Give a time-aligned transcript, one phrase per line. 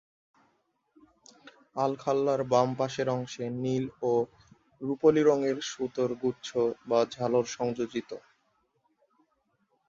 [1.75, 4.11] আলখাল্লার বাম পাশের অংশে নীল ও
[4.81, 6.47] রূপালি রঙের সুতার গুচ্ছ
[6.89, 8.11] বা ঝালর সংযোজিত।